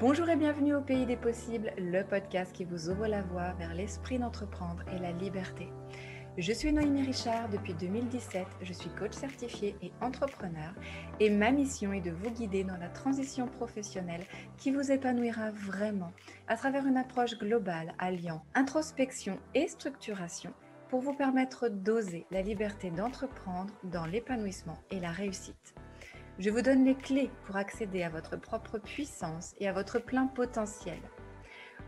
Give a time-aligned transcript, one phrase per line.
[0.00, 3.74] Bonjour et bienvenue au Pays des Possibles, le podcast qui vous ouvre la voie vers
[3.74, 5.68] l'esprit d'entreprendre et la liberté.
[6.38, 10.72] Je suis Noémie Richard depuis 2017, je suis coach certifié et entrepreneur
[11.20, 14.24] et ma mission est de vous guider dans la transition professionnelle
[14.56, 16.12] qui vous épanouira vraiment
[16.48, 20.54] à travers une approche globale alliant introspection et structuration
[20.88, 25.74] pour vous permettre d'oser la liberté d'entreprendre dans l'épanouissement et la réussite.
[26.40, 30.26] Je vous donne les clés pour accéder à votre propre puissance et à votre plein
[30.26, 30.98] potentiel.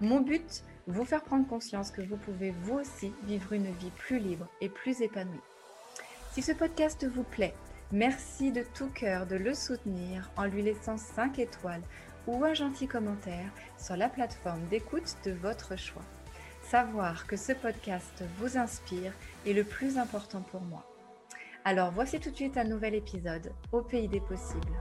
[0.02, 4.18] Mon but, vous faire prendre conscience que vous pouvez vous aussi vivre une vie plus
[4.18, 5.40] libre et plus épanouie.
[6.32, 7.54] Si ce podcast vous plaît,
[7.92, 11.82] merci de tout cœur de le soutenir en lui laissant 5 étoiles
[12.26, 16.04] ou un gentil commentaire sur la plateforme d'écoute de votre choix.
[16.62, 19.14] Savoir que ce podcast vous inspire
[19.46, 20.91] est le plus important pour moi.
[21.64, 24.72] Alors voici tout de suite un nouvel épisode au pays des possibles.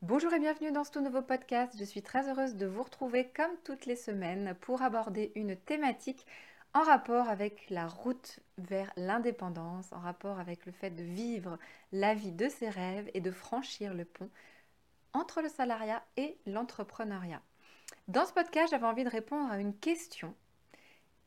[0.00, 1.74] Bonjour et bienvenue dans ce tout nouveau podcast.
[1.78, 6.24] Je suis très heureuse de vous retrouver comme toutes les semaines pour aborder une thématique
[6.72, 11.58] en rapport avec la route vers l'indépendance, en rapport avec le fait de vivre
[11.92, 14.30] la vie de ses rêves et de franchir le pont
[15.12, 17.42] entre le salariat et l'entrepreneuriat.
[18.08, 20.34] Dans ce podcast, j'avais envie de répondre à une question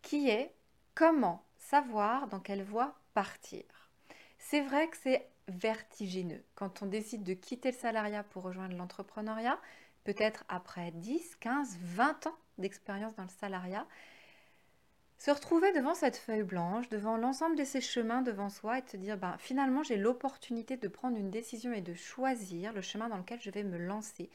[0.02, 0.54] qui est
[0.96, 3.64] comment savoir dans quelle voie partir.
[4.38, 9.60] C'est vrai que c'est vertigineux quand on décide de quitter le salariat pour rejoindre l'entrepreneuriat,
[10.04, 13.86] peut-être après 10, 15, 20 ans d'expérience dans le salariat,
[15.18, 18.90] se retrouver devant cette feuille blanche, devant l'ensemble de ces chemins devant soi et de
[18.90, 23.10] se dire ben, finalement j'ai l'opportunité de prendre une décision et de choisir le chemin
[23.10, 24.30] dans lequel je vais me lancer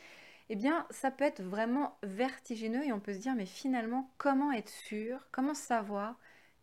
[0.48, 4.52] eh bien, ça peut être vraiment vertigineux et on peut se dire, mais finalement, comment
[4.52, 6.18] être sûr, comment savoir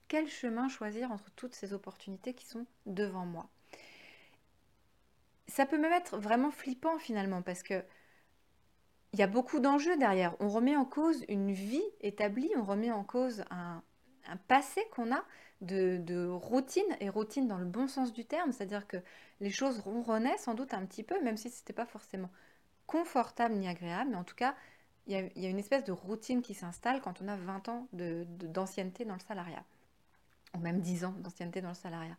[0.07, 3.49] quel chemin choisir entre toutes ces opportunités qui sont devant moi?
[5.47, 7.83] Ça peut même être vraiment flippant finalement parce que
[9.13, 10.35] il y a beaucoup d'enjeux derrière.
[10.39, 13.81] On remet en cause une vie établie, on remet en cause un,
[14.47, 15.23] passé qu'on a
[15.61, 18.97] de, de, routine, et routine dans le bon sens du terme, c'est-à-dire que
[19.39, 22.29] les choses ronronnaient sans doute un petit peu, même si ce n'était pas forcément
[22.89, 24.55] confortable ni agréable, mais en tout cas,
[25.05, 29.05] il y, a, une espèce de routine qui s'installe quand on a 20 ans d'ancienneté
[29.05, 29.63] dans le salariat,
[30.55, 32.17] ou même 10 ans d'ancienneté dans le salariat.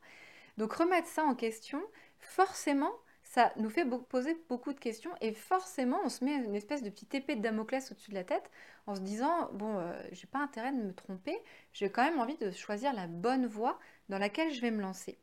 [0.58, 1.82] Donc remettre ça en question,
[2.20, 2.92] forcément,
[3.24, 6.90] ça nous fait poser beaucoup de questions et forcément, on se met une espèce de
[6.90, 8.48] petite épée de Damoclès au-dessus de la tête
[8.86, 11.36] en se disant bon, euh, j'ai pas intérêt de me tromper,
[11.72, 13.78] j'ai quand même envie de choisir la bonne voie
[14.08, 15.18] dans laquelle je vais me lancer.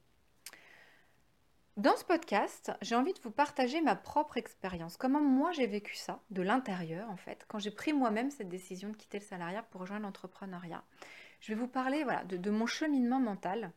[1.78, 5.96] Dans ce podcast, j'ai envie de vous partager ma propre expérience, comment moi j'ai vécu
[5.96, 9.62] ça de l'intérieur en fait, quand j'ai pris moi-même cette décision de quitter le salariat
[9.62, 10.84] pour rejoindre l'entrepreneuriat.
[11.40, 13.72] Je vais vous parler voilà, de, mon cheminement mental.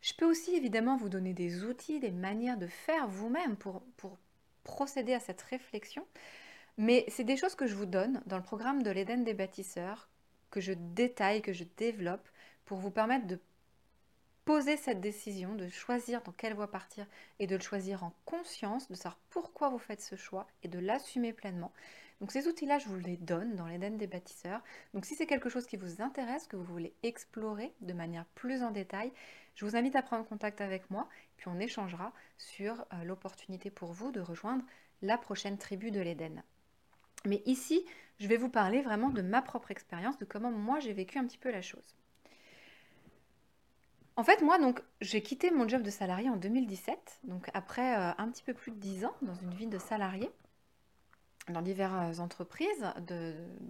[0.00, 4.16] Je peux aussi évidemment vous donner des outils, des manières de faire vous-même pour, pour
[4.62, 6.06] procéder à cette réflexion,
[6.76, 10.08] mais c'est des choses que je vous donne dans le programme de l'Éden des bâtisseurs,
[10.52, 12.28] que je détaille, que je développe
[12.64, 13.40] pour vous permettre de
[14.50, 17.06] poser cette décision, de choisir dans quelle voie partir
[17.38, 20.80] et de le choisir en conscience, de savoir pourquoi vous faites ce choix et de
[20.80, 21.70] l'assumer pleinement.
[22.20, 24.60] Donc ces outils-là, je vous les donne dans l'Éden des bâtisseurs.
[24.92, 28.64] Donc si c'est quelque chose qui vous intéresse, que vous voulez explorer de manière plus
[28.64, 29.12] en détail,
[29.54, 33.92] je vous invite à prendre contact avec moi, puis on échangera sur euh, l'opportunité pour
[33.92, 34.64] vous de rejoindre
[35.00, 36.42] la prochaine tribu de l'Éden.
[37.24, 37.86] Mais ici,
[38.18, 41.24] je vais vous parler vraiment de ma propre expérience, de comment moi j'ai vécu un
[41.24, 41.94] petit peu la chose.
[44.20, 48.12] En fait, moi, donc, j'ai quitté mon job de salarié en 2017, donc après euh,
[48.18, 50.30] un petit peu plus de 10 ans dans une vie de salarié,
[51.48, 52.84] dans diverses entreprises,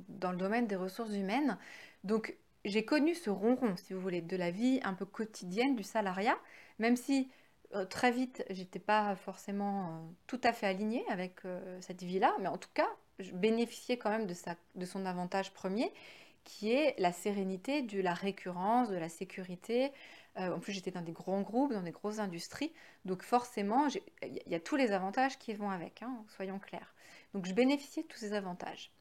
[0.09, 1.57] dans le domaine des ressources humaines.
[2.03, 5.85] Donc, j'ai connu ce ronron, si vous voulez, de la vie un peu quotidienne du
[5.85, 6.37] salariat,
[6.81, 7.31] même si
[7.77, 9.91] euh, très vite, j'étais pas forcément euh,
[10.27, 11.43] tout à fait alignée avec
[11.81, 12.89] cette vie-là, mais en tout cas,
[13.21, 14.35] je bénéficiais quand même de,
[14.75, 15.93] de son avantage premier,
[16.43, 19.93] qui est la sérénité, de la récurrence, de la sécurité,
[20.39, 22.73] euh, en plus, j'étais dans des grands groupes, dans des grosses industries.
[23.05, 23.89] Donc forcément,
[24.23, 26.95] il y a tous les avantages qui vont avec, hein, soyons clairs.
[27.35, 28.93] Donc je bénéficiais de tous ces avantages.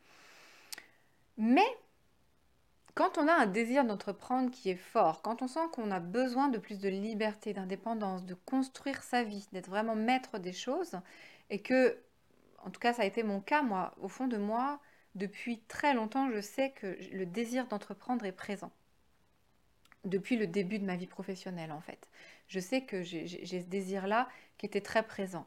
[1.37, 1.67] Mais
[2.95, 6.49] quand on a un désir d'entreprendre qui est fort, quand on sent qu'on a besoin
[6.49, 10.99] de plus de liberté, d'indépendance, de construire sa vie, d'être vraiment maître des choses,
[11.49, 11.97] et que,
[12.63, 14.79] en tout cas ça a été mon cas, moi, au fond de moi,
[15.15, 18.71] depuis très longtemps, je sais que le désir d'entreprendre est présent
[20.05, 22.09] depuis le début de ma vie professionnelle en fait.
[22.47, 25.45] Je sais que j'ai ce désir-là qui était très présent.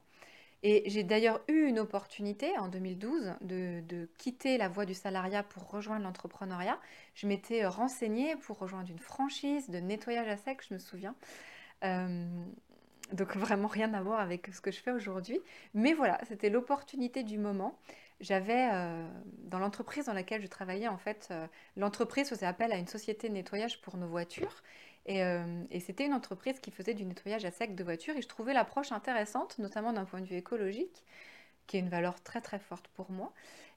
[0.64, 5.68] Et j'ai d'ailleurs eu une opportunité en 2012 de, quitter la voie du salariat pour
[5.68, 6.78] rejoindre l'entrepreneuriat.
[7.14, 11.16] Je m'étais renseignée pour rejoindre une franchise de nettoyage à sec, je me souviens.
[11.82, 12.28] Euh,
[13.12, 15.40] Donc vraiment rien à voir avec ce que je fais aujourd'hui.
[15.74, 17.76] Mais voilà, c'était l'opportunité du moment.
[18.22, 19.04] J'avais, euh,
[19.38, 21.44] dans l'entreprise dans laquelle je travaillais, en fait, euh,
[21.76, 24.62] l'entreprise faisait appel à une société de nettoyage pour nos voitures.
[25.06, 28.16] Et, euh, et c'était une entreprise qui faisait du nettoyage à sec de voitures.
[28.16, 31.04] Et je trouvais l'approche intéressante, notamment d'un point de vue écologique,
[31.66, 33.32] qui est une valeur très très forte pour moi.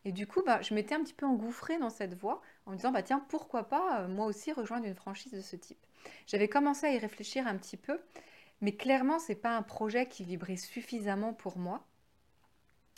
[0.06, 2.76] Et du coup, bah, je m'étais un petit peu engouffrée dans cette voie en me
[2.76, 5.84] disant, bah, tiens, pourquoi pas moi aussi rejoindre une franchise de ce type.
[6.28, 8.00] J'avais commencé à y réfléchir un petit peu,
[8.62, 11.84] mais clairement, c'est pas un projet qui vibrait suffisamment pour moi.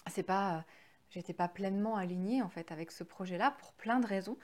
[0.07, 0.65] C'est pas
[1.09, 4.37] j'étais pas pleinement alignée en fait avec ce projet-là pour plein de raisons,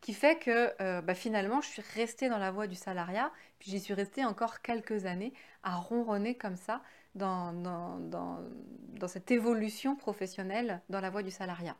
[0.00, 3.70] qui fait que euh, bah, finalement je suis restée dans la voie du salariat, puis
[3.70, 5.32] j'y suis restée encore quelques années
[5.62, 6.82] à ronronner comme ça
[7.14, 11.76] dans, dans, cette évolution professionnelle dans la voie du salariat.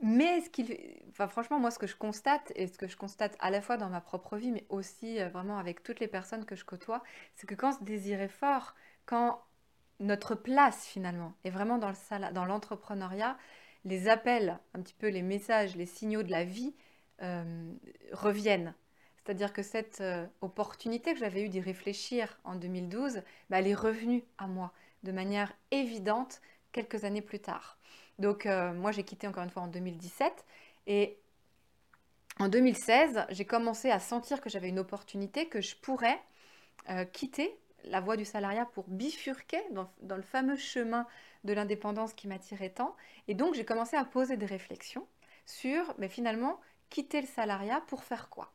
[0.00, 0.76] Mais ce qu'il,
[1.12, 3.88] franchement, moi, ce que je constate, et ce que je constate à la fois dans
[3.88, 7.04] ma propre vie, mais aussi euh, vraiment avec toutes les personnes que je côtoie,
[7.36, 8.74] c'est que quand ce désir est fort,
[9.06, 9.40] quand
[10.02, 13.38] notre place finalement est vraiment dans l'entrepreneuriat.
[13.84, 16.74] Les appels, un petit peu les messages, les signaux de la vie
[17.22, 17.72] euh,
[18.12, 18.74] reviennent.
[19.16, 23.74] C'est-à-dire que cette euh, opportunité que j'avais eue d'y réfléchir en 2012, bah, elle est
[23.74, 24.72] revenue à moi
[25.04, 26.40] de manière évidente
[26.72, 27.78] quelques années plus tard.
[28.18, 30.44] Donc euh, moi j'ai quitté encore une fois en 2017
[30.86, 31.18] et
[32.38, 36.20] en 2016 j'ai commencé à sentir que j'avais une opportunité que je pourrais
[37.12, 41.06] quitter la voie du salariat pour bifurquer dans, le fameux chemin
[41.44, 42.96] de l'indépendance qui m'attirait tant.
[43.28, 45.06] Et donc j'ai commencé à poser des réflexions
[45.46, 48.52] sur, mais finalement, quitter le salariat pour faire quoi?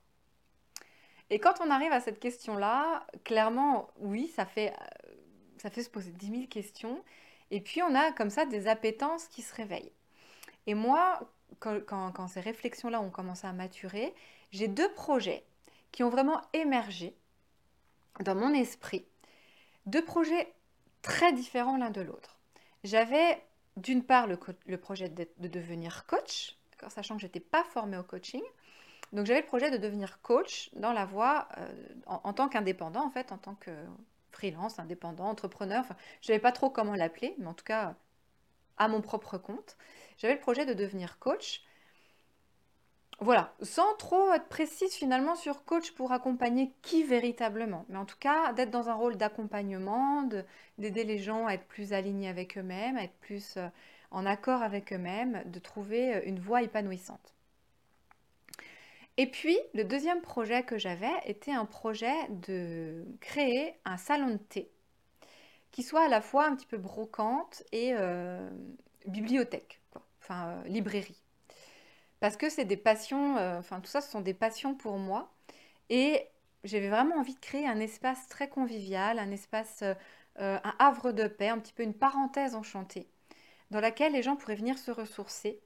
[1.29, 5.11] Et quand on arrive à cette question-là, clairement, oui, ça fait, euh,
[5.57, 7.03] ça fait se poser 10 000 questions.
[7.51, 9.91] Et puis on a comme ça des appétences qui se réveillent.
[10.67, 11.19] Et moi,
[11.59, 14.13] quand, quand ces réflexions-là ont commencé à maturer,
[14.51, 15.43] j'ai deux projets
[15.91, 17.15] qui ont vraiment émergé
[18.21, 19.05] dans mon esprit
[19.87, 20.53] deux projets
[21.01, 22.37] très différents l'un de l'autre.
[22.83, 23.41] J'avais
[23.77, 24.37] d'une part le,
[24.77, 26.57] projet de, devenir coach,
[26.89, 28.41] sachant que je n'étais pas formée au coaching.
[29.13, 31.71] Donc j'avais le projet de devenir coach dans la voie euh,
[32.07, 33.71] en, tant qu'indépendant, en fait, en tant que
[34.31, 35.81] freelance, indépendant, entrepreneur.
[35.81, 37.95] Enfin, je ne savais pas trop comment l'appeler, mais en tout cas
[38.77, 39.77] à mon propre compte.
[40.17, 41.61] J'avais le projet de devenir coach
[43.19, 48.17] voilà, sans trop être précise finalement sur coach pour accompagner qui véritablement, mais en tout
[48.19, 50.29] cas d'être dans un rôle d'accompagnement,
[50.77, 53.67] d'aider les gens à être plus alignés avec eux-mêmes, à être plus euh,
[54.11, 57.33] en accord avec eux-mêmes, de trouver euh, une voie épanouissante.
[59.17, 64.37] Et puis, le deuxième projet que j'avais était un projet de créer un salon de
[64.37, 64.69] thé
[65.71, 68.47] qui soit à la fois un petit peu brocante et euh,
[69.07, 69.81] bibliothèque,
[70.21, 71.19] enfin librairie
[72.19, 75.31] parce que c'est des passions, euh, enfin tout ça, ce sont des passions pour moi.
[75.89, 76.27] Et
[76.63, 79.93] j'avais vraiment envie de créer un espace très convivial, un espace, euh,
[80.39, 83.09] euh, un havre de paix, un petit peu une parenthèse enchantée,
[83.71, 85.61] dans laquelle les gens pourraient venir se ressourcer,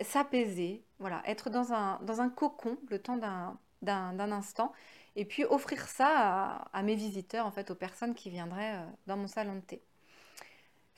[0.00, 3.16] s'apaiser, voilà, être dans un, dans un cocon le temps
[3.82, 4.72] d'un instant,
[5.16, 9.16] et puis offrir ça à, à, mes visiteurs, en fait, aux personnes qui viendraient dans
[9.16, 9.82] mon salon de thé.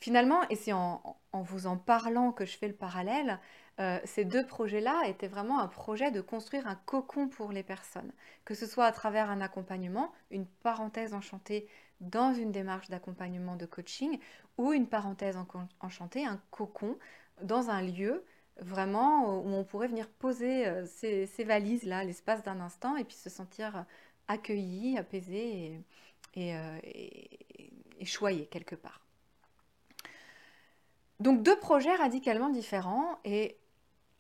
[0.01, 3.39] Finalement, et c'est en, en, vous en parlant que je fais le parallèle,
[3.79, 8.13] euh, ces deux projets-là étaient vraiment un projet de construire un cocon pour les personnes,
[8.45, 11.69] que ce soit à travers un accompagnement, une parenthèse enchantée
[12.01, 14.19] dans une démarche d'accompagnement de coaching,
[14.59, 15.39] ou une parenthèse
[15.81, 16.99] enchantée, un cocon
[17.43, 18.25] dans un lieu
[18.59, 23.31] vraiment où on pourrait venir poser euh, ces, valises-là l'espace d'un instant et puis se
[23.31, 23.87] sentir
[24.29, 25.83] accueilli, apaisé
[26.35, 29.01] et, euh, et choyé quelque part.
[31.21, 33.59] Donc deux projets radicalement différents et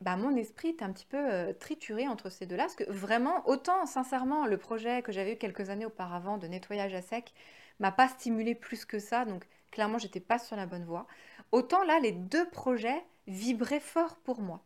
[0.01, 3.47] bah, mon esprit est un petit peu euh, trituré entre ces deux-là, parce que vraiment,
[3.49, 7.35] autant sincèrement, le projet que j'avais eu quelques années auparavant de nettoyage à sec
[7.81, 11.07] m'a pas stimulé plus que ça, donc clairement, j'étais pas sur la bonne voie.
[11.53, 14.63] Autant là, les deux projets vibraient fort pour moi.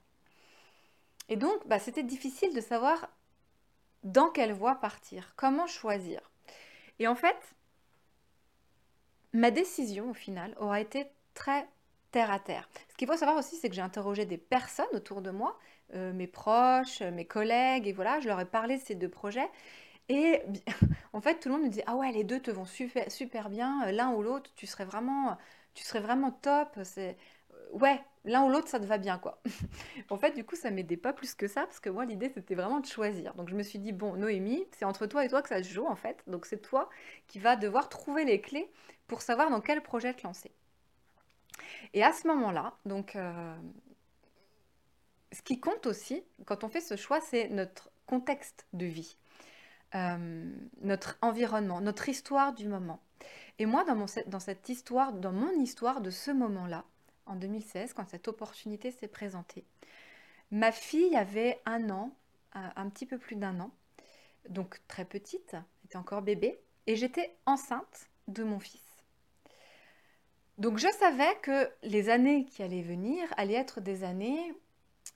[1.28, 3.08] Et donc, bah, c'était difficile de savoir
[4.02, 6.30] dans quelle voie partir, comment choisir.
[6.98, 7.36] Et en fait,
[9.32, 11.66] ma décision au final aura été très
[12.14, 12.68] terre à terre.
[12.90, 15.59] Ce qu'il faut savoir aussi, c'est que j'ai interrogé des personnes autour de moi,
[15.94, 19.50] euh, mes proches, mes collègues, et voilà, je leur ai parlé de ces deux projets.
[20.09, 20.40] Et
[21.12, 23.50] en fait, tout le monde me dit Ah ouais, les deux te vont super, super
[23.50, 25.37] bien, euh, l'un ou l'autre, tu serais vraiment,
[25.75, 26.78] tu serais vraiment top.
[26.85, 27.16] C'est
[27.52, 29.40] euh, ouais, l'un ou l'autre, ça te va bien quoi.
[30.11, 32.54] en fait, du coup, ça m'aidait pas plus que ça parce que moi, l'idée c'était
[32.54, 33.35] vraiment de choisir.
[33.35, 35.68] Donc, je me suis dit Bon, Noémie, c'est entre toi et toi que ça se
[35.73, 36.23] joue en fait.
[36.28, 36.90] Donc, c'est toi
[37.26, 38.71] qui vas devoir trouver les clés
[39.09, 40.52] pour savoir dans quel projet te lancer.
[41.92, 43.56] Et à ce moment-là, donc, euh,
[45.32, 49.16] ce qui compte aussi quand on fait ce choix, c'est notre contexte de vie.
[49.94, 53.00] euh, notre environnement, notre histoire du moment.
[53.58, 56.84] Et moi, dans, mon, dans cette histoire, dans mon histoire de ce moment-là,
[57.26, 59.64] en 2016, quand cette opportunité s'est présentée,
[60.50, 62.16] ma fille avait un an,
[62.54, 63.73] un petit peu plus d'un an,
[64.50, 68.93] donc très petite, était encore bébé, et j'étais enceinte de mon fils.
[70.58, 74.54] Donc je savais que les années qui allaient venir allaient être des années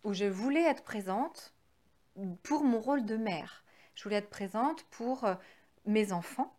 [0.04, 1.54] où je voulais être présente
[2.42, 3.64] pour mon rôle de mère.
[3.94, 5.34] Je voulais être présente pour euh,
[5.86, 6.54] mes enfants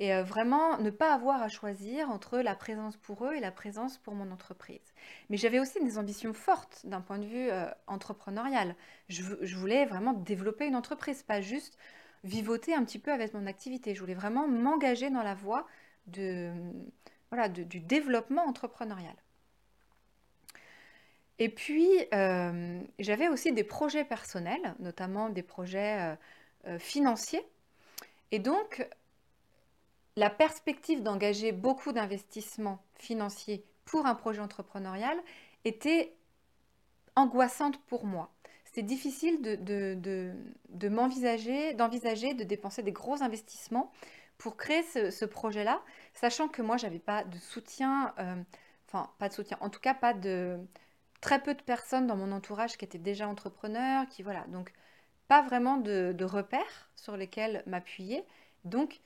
[0.00, 3.52] et euh, vraiment ne pas avoir à choisir entre la présence pour eux et la
[3.52, 4.92] présence pour mon entreprise.
[5.30, 8.74] Mais j'avais aussi des ambitions fortes d'un point de vue euh, entrepreneurial.
[9.08, 9.22] Je,
[9.56, 11.78] voulais vraiment développer une entreprise, pas juste
[12.24, 13.94] vivoter un petit peu avec mon activité.
[13.94, 15.66] Je voulais vraiment m'engager dans la voie
[16.06, 16.52] de,
[17.30, 19.14] voilà, du développement entrepreneurial.
[21.38, 26.16] Et puis, euh, j'avais aussi des projets personnels, notamment des projets
[26.78, 27.44] financiers.
[28.30, 28.86] Et donc,
[30.16, 35.18] la perspective d'engager beaucoup d'investissements financiers pour un projet entrepreneurial
[35.64, 36.14] était
[37.16, 38.30] angoissante pour moi.
[38.72, 43.92] C'est difficile de, m'envisager, d'envisager de dépenser des gros investissements
[44.38, 48.42] pour créer ce, projet-là, sachant que moi, j'avais pas de soutien, euh,
[48.88, 50.58] enfin, pas de soutien, en tout cas, pas de
[51.20, 54.72] très peu de personnes dans mon entourage qui étaient déjà entrepreneurs, qui voilà, donc
[55.28, 58.24] pas vraiment de, repères sur lesquels m'appuyer.
[58.64, 59.00] Donc,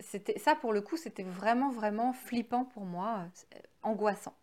[0.00, 4.36] c'était ça pour le coup, c'était vraiment vraiment flippant pour moi, euh, angoissant.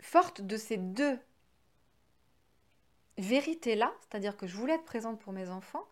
[0.00, 1.18] Forte de ces deux
[3.18, 5.84] vérités-là, c'est-à-dire que je voulais être présente pour mes enfants,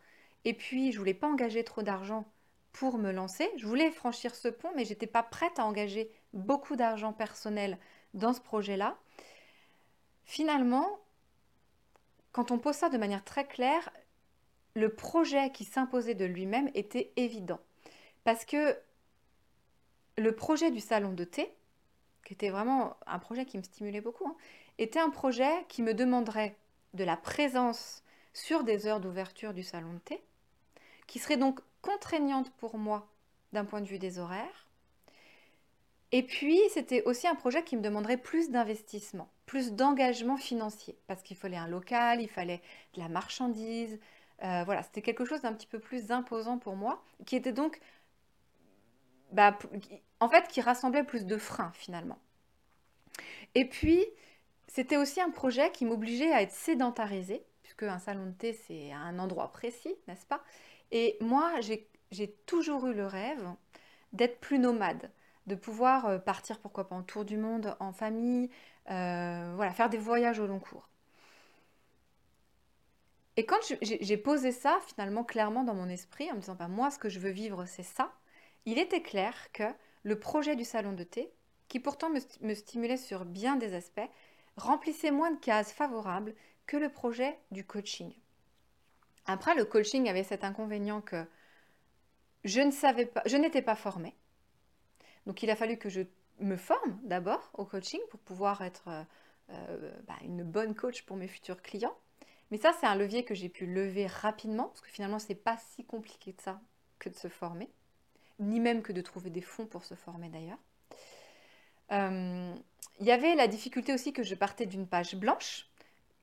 [0.44, 2.26] et puis je voulais pas engager trop d'argent
[2.72, 3.48] pour me lancer.
[3.56, 7.78] Je voulais franchir ce pont, mais j'étais pas prête à engager beaucoup d'argent personnel
[8.14, 8.96] dans ce projet-là.
[10.24, 11.00] Finalement,
[12.32, 13.90] quand on pose ça de manière très claire,
[14.74, 17.60] le projet qui s'imposait de lui-même était évident.
[18.24, 18.76] Parce que
[20.16, 21.52] le projet du salon de thé,
[22.24, 24.36] qui était vraiment un projet qui me stimulait beaucoup, hein,
[24.78, 26.56] était un projet qui me demanderait
[26.94, 30.22] de la présence sur des heures d'ouverture du salon de thé,
[31.10, 33.08] qui serait donc contraignante pour moi
[33.52, 34.68] d'un point de vue des horaires.
[36.12, 41.22] Et puis, c'était aussi un projet qui me demanderait plus d'investissement, plus d'engagement financier, parce
[41.24, 42.62] qu'il fallait un local, il fallait
[42.94, 43.98] de la marchandise,
[44.44, 47.80] euh, voilà, c'était quelque chose d'un petit peu plus imposant pour moi, qui était donc,
[49.32, 49.58] bah,
[50.20, 52.18] en fait, qui rassemblait plus de freins finalement.
[53.56, 54.06] Et puis,
[54.68, 58.92] c'était aussi un projet qui m'obligeait à être sédentarisée, puisque un salon de thé, c'est
[58.92, 60.40] un endroit précis, n'est-ce pas?
[60.92, 63.44] Et moi, j'ai toujours eu le rêve
[64.12, 65.10] d'être plus nomade,
[65.46, 68.50] de pouvoir euh, partir, pourquoi pas, en tour du monde, en famille,
[68.90, 70.88] euh, voilà, faire des voyages au long cours.
[73.36, 76.90] Et quand j'ai posé ça finalement clairement dans mon esprit, en me disant bah, moi
[76.90, 78.12] ce que je veux vivre c'est ça,
[78.66, 79.62] il était clair que
[80.02, 81.32] le projet du salon de thé,
[81.68, 84.10] qui pourtant me, stimulait sur bien des aspects,
[84.56, 86.34] remplissait moins de cases favorables
[86.66, 88.12] que le projet du coaching.
[89.26, 91.24] Après, le coaching avait cet inconvénient que
[92.44, 94.14] je ne savais pas, je n'étais pas formée.
[95.26, 96.02] Donc il a fallu que je
[96.38, 99.04] me forme d'abord au coaching pour pouvoir être euh,
[99.50, 101.96] euh, bah, une bonne coach pour mes futurs clients.
[102.50, 105.56] Mais ça, c'est un levier que j'ai pu lever rapidement, parce que finalement, c'est pas
[105.72, 106.60] si compliqué que ça
[106.98, 107.70] que de se former,
[108.38, 110.58] ni même que de trouver des fonds pour se former d'ailleurs.
[111.92, 112.54] Euh,
[112.98, 115.68] il y avait la difficulté aussi que je partais d'une page blanche.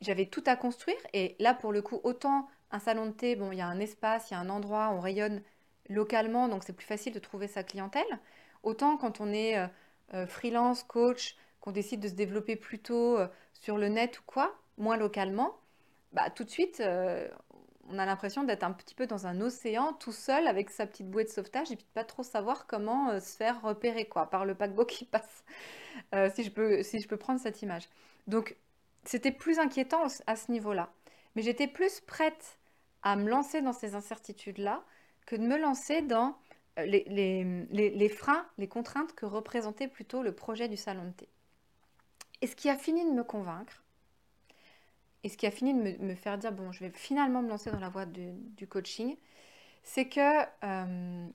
[0.01, 3.51] J'avais tout à construire, et là, pour le coup, autant un salon de thé, bon,
[3.51, 5.41] il y a un espace, il y a un endroit, on rayonne
[5.89, 8.19] localement, donc c'est plus facile de trouver sa clientèle.
[8.63, 9.67] Autant quand on est euh,
[10.13, 13.17] euh, freelance, coach, qu'on décide de se développer plutôt
[13.53, 15.57] sur le net ou quoi, moins localement,
[16.13, 17.27] bah, tout de suite, euh,
[17.89, 21.09] on a l'impression d'être un petit peu dans un océan tout seul avec sa petite
[21.09, 24.29] bouée de sauvetage et puis de pas trop savoir comment euh, se faire repérer quoi,
[24.29, 25.43] par le paquebot qui passe,
[26.15, 27.87] euh, si, je peux, si je peux prendre cette image.
[28.27, 28.55] Donc,
[29.03, 30.91] c'était plus inquiétant à ce niveau-là.
[31.37, 32.57] Mais j'étais plus prête
[33.03, 34.83] à me lancer dans ces incertitudes-là
[35.27, 36.35] que de me lancer dans
[36.77, 41.29] les, les, les, freins, les contraintes que représentait plutôt le projet du salon de thé.
[42.41, 43.83] Et ce qui a fini de me convaincre,
[45.23, 47.69] et ce qui a fini de me, faire dire, bon, je vais finalement me lancer
[47.69, 49.15] dans la voie du coaching,
[49.83, 51.27] c'est que euh,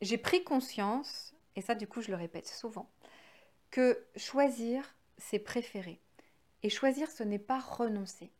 [0.00, 2.88] j'ai pris conscience, et ça du coup je le répète souvent,
[3.70, 6.00] que choisir, c'est préférer.
[6.62, 8.30] Et choisir, ce n'est pas renoncer.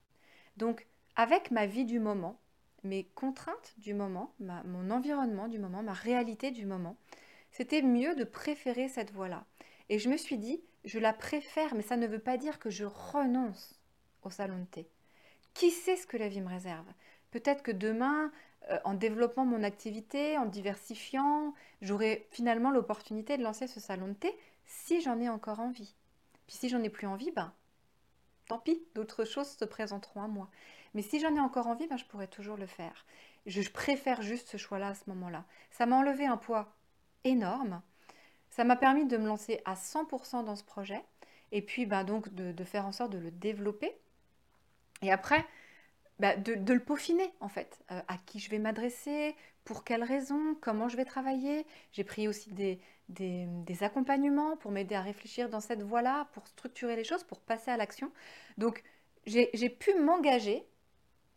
[0.56, 2.40] Donc, avec ma vie du moment,
[2.84, 6.96] mes contraintes du moment, mon environnement du moment, ma réalité du moment,
[7.50, 9.44] c'était mieux de préférer cette voie-là.
[9.88, 12.70] Et je me suis dit, je la préfère, mais ça ne veut pas dire que
[12.70, 13.80] je renonce
[14.22, 14.88] au salon de thé.
[15.54, 16.86] Qui sait ce que la vie me réserve?
[17.30, 18.32] Peut-être que demain,
[18.70, 24.14] euh, en développant mon activité, en diversifiant, j'aurai finalement l'opportunité de lancer ce salon de
[24.14, 25.94] thé si j'en ai encore envie.
[26.46, 27.52] Puis si j'en ai plus envie, ben
[28.52, 30.48] tant pis, d'autres choses se présenteront à moi.
[30.94, 33.06] Mais si j'en ai encore envie, ben, je pourrais toujours le faire.
[33.46, 35.44] Je, préfère juste ce choix-là à ce moment-là.
[35.70, 36.74] Ça m'a enlevé un poids
[37.24, 37.80] énorme.
[38.50, 41.02] Ça m'a permis de me lancer à 100% dans ce projet
[41.50, 43.96] et puis ben, donc de, faire en sorte de le développer.
[45.00, 45.44] Et après,
[46.22, 47.80] ben, de, le peaufiner en fait.
[47.90, 51.66] Euh, à qui je vais m'adresser, pour quelles raisons, comment je vais travailler.
[51.90, 56.94] J'ai pris aussi des, des, accompagnements pour m'aider à réfléchir dans cette voie-là, pour structurer
[56.94, 58.12] les choses, pour passer à l'action.
[58.56, 58.84] Donc
[59.26, 60.64] j'ai pu m'engager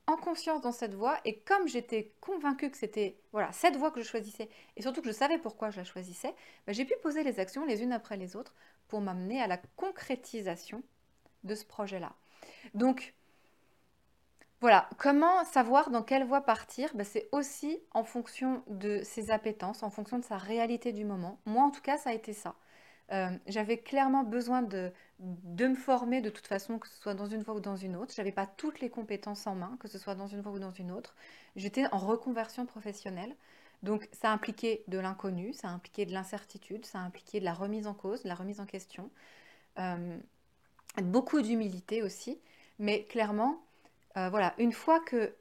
[0.06, 4.01] en conscience dans cette voie et comme j'étais convaincue que c'était voilà cette voie que
[4.01, 6.36] je choisissais et surtout que je savais pourquoi je la choisissais,
[6.68, 8.54] bah, j'ai pu poser les actions les unes après les autres
[8.88, 10.84] pour m'amener à la concrétisation
[11.44, 12.13] de ce projet-là.
[12.75, 13.15] Donc
[14.62, 16.90] voilà, comment savoir dans quelle voie partir?
[16.96, 21.40] Bah, C'est aussi en fonction de ses appétences, en fonction de sa réalité du moment.
[21.46, 22.56] Moi, en tout cas, ça a été ça.
[23.12, 27.28] Euh, j'avais clairement besoin de, de me former de toute façon, que ce soit dans
[27.28, 28.14] une voie ou dans une autre.
[28.16, 30.60] Je n'avais pas toutes les compétences en main, que ce soit dans une voie ou
[30.60, 31.16] dans une autre.
[31.56, 33.36] J'étais en reconversion professionnelle.
[33.84, 37.46] Donc ça a impliqué de l'inconnu, ça a impliqué de l'incertitude, ça a impliqué de
[37.46, 39.12] la remise en cause, de la remise en question,
[39.80, 40.18] euh,
[41.04, 42.40] beaucoup d'humilité aussi.
[42.80, 43.62] Mais clairement,
[44.17, 45.36] euh, voilà, une fois que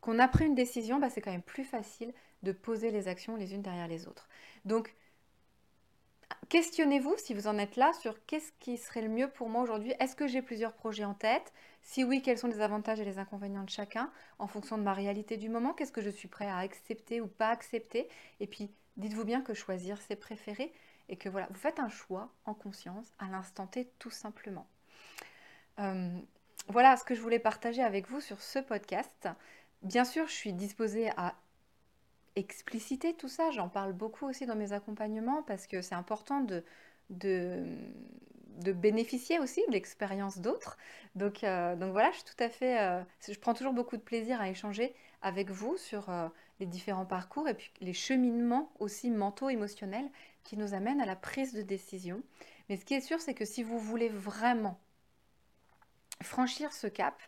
[0.00, 3.36] qu'on a pris une décision, bah, c'est quand même plus facile de poser les actions
[3.36, 4.28] les unes derrière les autres.
[4.66, 4.94] Donc,
[6.50, 9.94] questionnez-vous si vous en êtes là sur qu'est-ce qui serait le mieux pour moi aujourd'hui?
[10.00, 11.54] Est-ce que j'ai plusieurs projets en tête?
[11.80, 14.92] Si oui, quels sont les avantages et les inconvénients de chacun en fonction de ma
[14.92, 15.72] réalité du moment?
[15.72, 18.08] Qu'est-ce que je suis prêt à accepter ou pas accepter?
[18.40, 20.72] Et puis, dites-vous bien que choisir, c'est préférer
[21.08, 24.66] et que voilà, vous faites un choix en conscience à l'instant T tout simplement.
[25.78, 26.18] Euh,
[26.68, 29.28] voilà ce que je voulais partager avec vous sur ce podcast.
[29.82, 31.34] Bien sûr, je suis disposée à
[32.36, 33.50] expliciter tout ça.
[33.50, 36.64] J'en parle beaucoup aussi dans mes accompagnements parce que c'est important de,
[38.72, 40.78] bénéficier aussi de l'expérience d'autres.
[41.14, 42.80] Donc, euh, donc voilà, je suis tout à fait.
[42.80, 46.28] Euh, je prends toujours beaucoup de plaisir à échanger avec vous sur euh,
[46.60, 50.08] les différents parcours et puis les cheminements aussi mentaux, émotionnels
[50.44, 52.22] qui nous amènent à la prise de décision.
[52.68, 54.78] Mais ce qui est sûr, c'est que si vous voulez vraiment
[56.22, 57.20] franchir ce cap,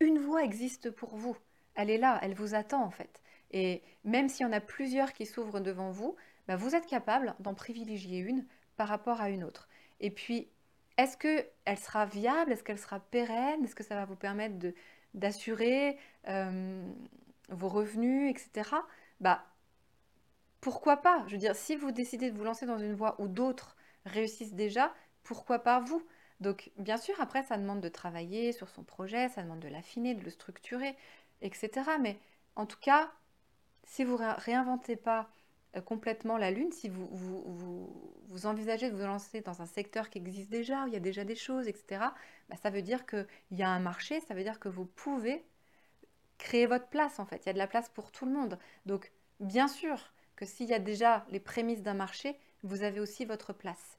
[0.00, 1.36] une voie existe pour vous.
[1.74, 3.20] Elle est là, elle vous attend en fait.
[3.52, 6.16] Et même s'il y en a plusieurs qui s'ouvrent devant vous,
[6.48, 9.68] bah, vous êtes capable d'en privilégier une par rapport à une autre.
[10.00, 10.48] Et puis,
[10.96, 12.52] est-ce qu'elle sera viable?
[12.52, 13.64] Est-ce qu'elle sera pérenne?
[13.64, 14.56] Est-ce que ça va vous permettre
[15.14, 16.86] d'assurer euh,
[17.48, 18.70] vos revenus, etc.
[19.20, 19.44] Bah,
[20.60, 21.24] pourquoi pas?
[21.26, 24.54] Je veux dire, si vous décidez de vous lancer dans une voie où d'autres réussissent
[24.54, 26.02] déjà, pourquoi pas vous?
[26.40, 30.14] Donc, bien sûr, après, ça demande de travailler sur son projet, ça demande de l'affiner,
[30.14, 30.96] de le structurer,
[31.42, 31.70] etc.
[32.00, 32.18] Mais
[32.56, 33.12] en tout cas,
[33.84, 35.30] si vous réinventez pas
[35.76, 40.18] euh, complètement la Lune, si vous, vous, envisagez de vous lancer dans un secteur qui
[40.18, 42.04] existe déjà, où il y a déjà des choses, etc.,
[42.48, 45.44] bah, ça veut dire qu'il y a un marché, ça veut dire que vous pouvez
[46.38, 47.42] créer votre place, en fait.
[47.44, 48.58] Il y a de la place pour tout le monde.
[48.86, 53.26] Donc, bien sûr que s'il y a déjà les prémices d'un marché, vous avez aussi
[53.26, 53.98] votre place.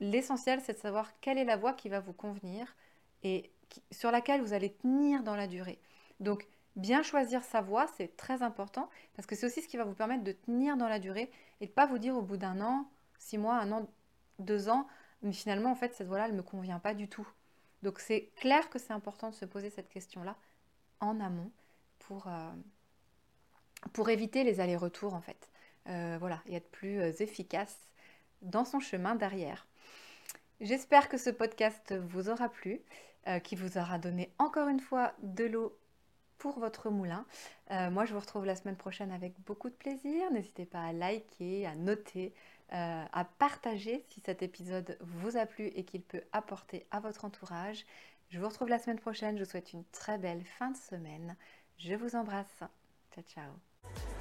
[0.00, 2.74] L'essentiel, c'est de savoir quelle est la voie qui va vous convenir
[3.22, 3.50] et
[3.90, 5.78] sur laquelle vous allez tenir dans la durée.
[6.20, 9.84] Donc, bien choisir sa voie, c'est très important parce que c'est aussi ce qui va
[9.84, 11.30] vous permettre de tenir dans la durée
[11.60, 13.88] et de ne pas vous dire au bout d'un an, six mois, un an,
[14.38, 14.86] deux ans,
[15.22, 17.26] mais finalement, en fait, cette voie-là, elle ne me convient pas du tout.
[17.82, 20.36] Donc, c'est clair que c'est important de se poser cette question-là
[21.00, 21.50] en amont
[22.00, 25.50] pour, euh, éviter les allers-retours, en fait.
[25.88, 27.78] Euh, voilà, et être plus euh, efficace
[28.42, 29.66] dans son chemin derrière.
[30.60, 32.80] J'espère que ce podcast vous aura plu,
[33.28, 35.76] euh, qui vous aura donné encore une fois de l'eau
[36.38, 37.26] pour votre moulin.
[37.70, 40.30] Euh, moi, je vous retrouve la semaine prochaine avec beaucoup de plaisir.
[40.30, 42.32] N'hésitez pas à liker, à noter,
[42.72, 47.24] euh, à partager si cet épisode vous a plu et qu'il peut apporter à votre
[47.24, 47.84] entourage.
[48.28, 49.36] Je vous retrouve la semaine prochaine.
[49.38, 51.36] Je vous souhaite une très belle fin de semaine.
[51.78, 52.62] Je vous embrasse.
[53.14, 54.15] Ciao, ciao.